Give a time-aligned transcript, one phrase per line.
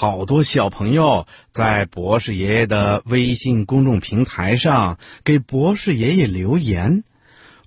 [0.00, 7.04] 好多小朋友在博士爷爷的微信公众平台上给博士爷爷留言，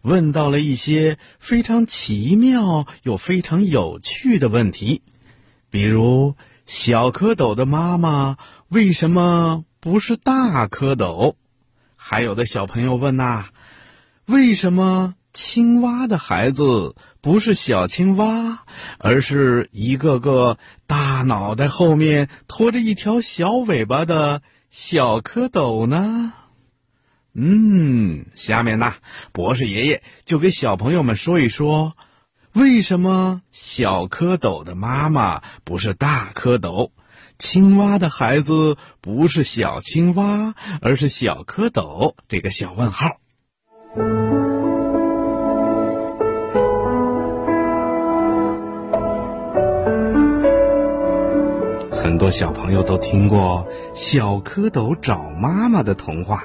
[0.02, 5.04] 问到了一些非常奇妙又非常有趣的问题，
[5.70, 6.34] 比如
[6.66, 8.38] 小蝌蚪的妈妈
[8.68, 11.36] 为什么不是大蝌蚪？
[11.96, 13.50] 还有的小朋友问呐，
[14.26, 16.96] 为什么青蛙的孩子？
[17.20, 18.66] 不是小青蛙，
[18.98, 26.34] 而是一个个大脑袋后面拖着一条小尾巴的小蝌蚪呢。
[27.34, 28.94] 嗯，下面呢，
[29.32, 31.96] 博士爷爷就给小朋友们说一说，
[32.52, 36.92] 为什么小蝌蚪的妈妈不是大蝌蚪，
[37.40, 42.16] 青蛙的孩子不是小青蛙，而是小蝌蚪？
[42.28, 43.23] 这个小问号。
[52.04, 56.44] 很多小朋友都听过小蝌蚪找妈妈的童话。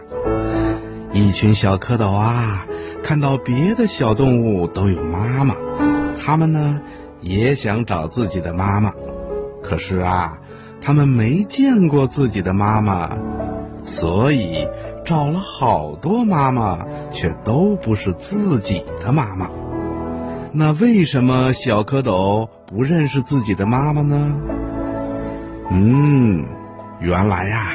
[1.12, 2.64] 一群小蝌蚪啊，
[3.02, 5.56] 看到别的小动物都有妈妈，
[6.14, 6.80] 他们呢
[7.20, 8.92] 也想找自己的妈妈。
[9.60, 10.38] 可是啊，
[10.80, 13.18] 他们没见过自己的妈妈，
[13.82, 14.64] 所以
[15.04, 19.50] 找了好多妈妈，却都不是自己的妈妈。
[20.52, 24.36] 那为什么小蝌蚪不认识自己的妈妈呢？
[25.70, 26.46] 嗯，
[27.00, 27.72] 原来呀，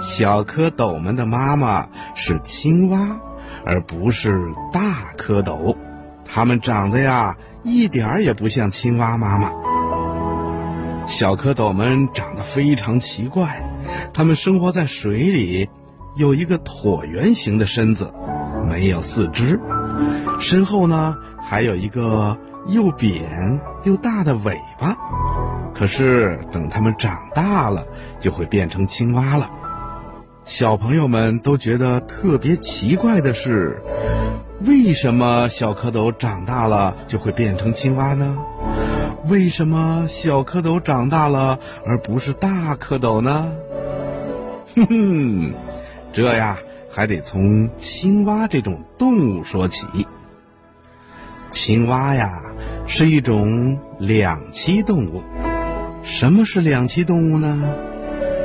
[0.00, 3.20] 小蝌蚪们的妈妈是青蛙，
[3.64, 4.80] 而不是大
[5.16, 5.76] 蝌蚪。
[6.24, 9.52] 它们长得呀，一点儿也不像青蛙妈妈。
[11.06, 13.64] 小蝌蚪们长得非常奇怪，
[14.12, 15.70] 它们生活在水里，
[16.16, 18.12] 有一个椭圆形的身子，
[18.68, 19.60] 没有四肢，
[20.40, 22.36] 身后呢还有一个
[22.66, 24.96] 又扁又大的尾巴。
[25.76, 27.86] 可是等它们长大了，
[28.18, 29.50] 就会变成青蛙了。
[30.46, 33.82] 小朋友们都觉得特别奇怪的是，
[34.64, 38.38] 为什么小蝌蚪长大了就会变成青蛙呢？
[39.26, 43.52] 为什么小蝌蚪长大了而不是大蝌蚪呢？
[44.76, 45.54] 哼哼，
[46.10, 46.56] 这呀
[46.90, 49.84] 还得从青蛙这种动物说起。
[51.50, 52.40] 青蛙呀
[52.86, 55.22] 是一种两栖动物。
[56.06, 57.60] 什么是两栖动物呢？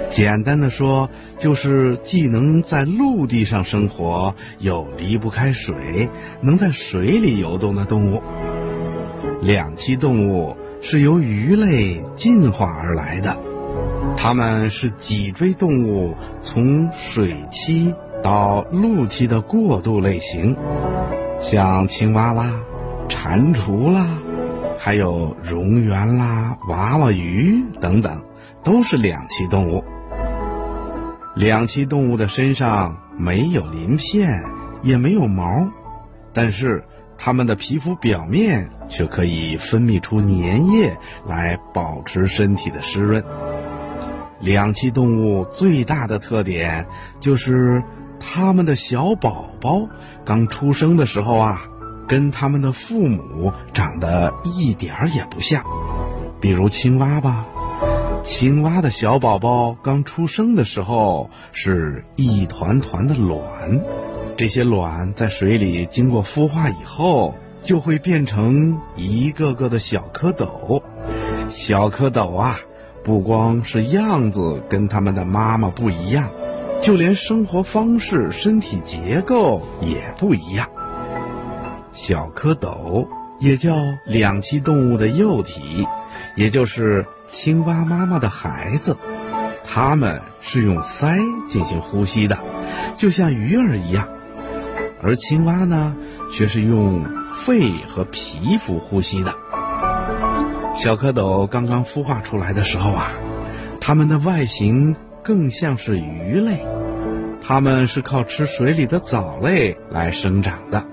[0.09, 1.07] 简单的说，
[1.38, 6.09] 就是既能在陆地上生活，又离不开水，
[6.41, 8.23] 能在水里游动的动物。
[9.41, 13.38] 两栖动物是由鱼类进化而来的，
[14.17, 20.57] 它们是脊椎动物从水栖到陆栖的过渡类型，
[21.39, 22.59] 像青蛙啦、
[23.07, 24.17] 蟾蜍啦。
[24.84, 28.25] 还有蝾螈啦、娃娃鱼等等，
[28.64, 29.84] 都是两栖动物。
[31.36, 34.41] 两栖动物的身上没有鳞片，
[34.81, 35.70] 也没有毛，
[36.34, 36.84] 但是
[37.16, 40.97] 它们的皮肤表面却可以分泌出粘液
[41.28, 43.24] 来保持身体的湿润。
[44.40, 46.88] 两栖动物最大的特点
[47.20, 47.84] 就是，
[48.20, 49.88] 它们的小宝宝
[50.25, 51.68] 刚出生的时候啊。
[52.11, 55.63] 跟他们的父母长得一点儿也不像，
[56.41, 57.45] 比如青蛙吧。
[58.22, 63.79] 青蛙的小宝宝刚出生的时候是一团团的卵，
[64.35, 70.83] 这些卵在水里经过孵化以后，就会变成一个个的小蝌蚪。
[71.47, 72.59] 小蝌蚪啊，
[73.05, 76.29] 不光是样子跟他们的妈妈不一样，
[76.81, 80.67] 就连生活方式、身体结构也不一样。
[82.03, 83.08] 小蝌蚪
[83.40, 83.76] 也叫
[84.06, 85.88] 两栖动物的幼体，
[86.36, 88.98] 也就是青蛙妈妈的孩子。
[89.64, 92.40] 它们是用鳃进行呼吸的，
[92.98, 94.08] 就像鱼儿一样。
[95.03, 95.96] 而青蛙呢，
[96.34, 99.36] 却是用肺和皮肤呼吸的。
[100.74, 103.12] 小蝌蚪刚刚孵化出来的时候啊，
[103.80, 106.66] 它们的外形更像是鱼类，
[107.44, 110.84] 它们是靠吃水里的藻类来生长的。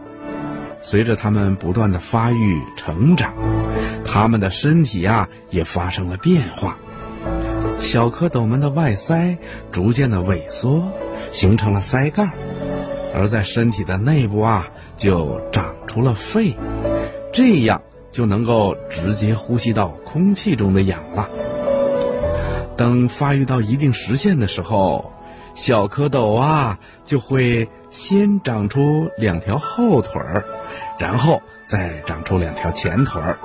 [0.81, 3.35] 随着它们不断的发育成长，
[4.05, 6.79] 它们的身体呀也发生了变化。
[7.79, 9.39] 小蝌蚪们的外鳃
[9.71, 10.91] 逐渐的萎缩，
[11.31, 12.33] 形成了鳃盖，
[13.15, 16.57] 而在身体的内部啊，就长出了肺，
[17.33, 21.29] 这样就能够直接呼吸到空气中的氧了。
[22.77, 25.13] 等发育到一定时限的时候，
[25.59, 30.45] 小蝌蚪啊就会先长出两条后腿儿，
[31.01, 33.41] 然后再长出两条前腿儿，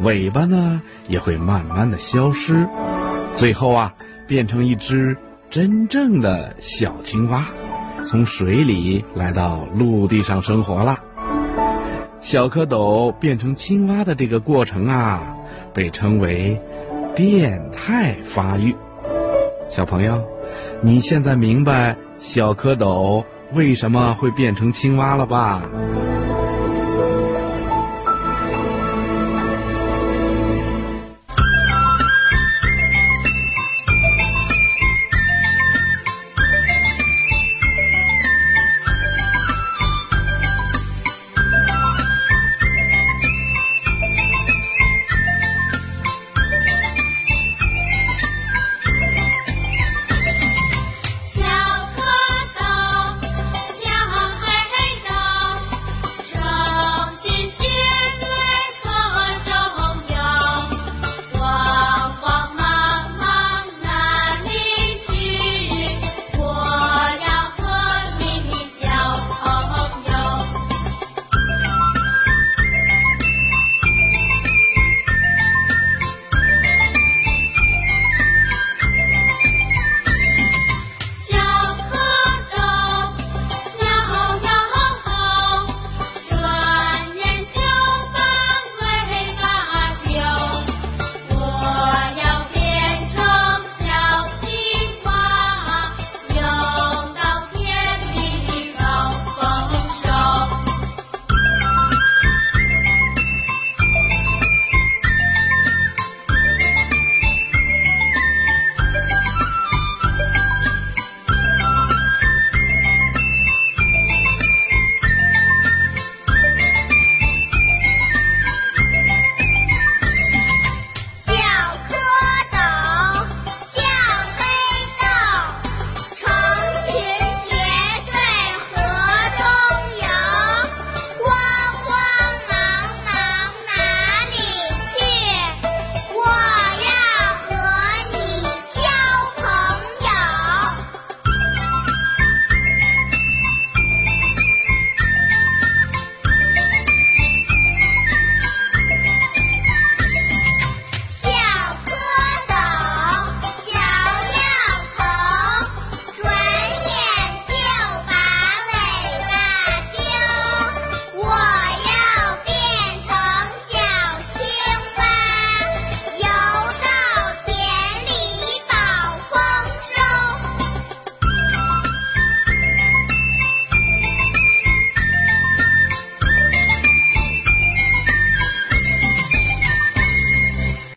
[0.00, 2.68] 尾巴呢也会慢慢的消失，
[3.34, 3.94] 最后啊
[4.26, 5.16] 变成一只
[5.48, 7.46] 真正的小青蛙，
[8.02, 10.98] 从水里来到陆地上生活了。
[12.20, 15.36] 小蝌蚪变成青蛙的这个过程啊，
[15.72, 16.60] 被称为。
[17.14, 18.74] 变态发育，
[19.68, 20.26] 小朋友，
[20.84, 25.62] 你现在明白小蝌蚪为什么会变成青蛙了吧？